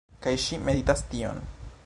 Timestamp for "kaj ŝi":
0.21-0.59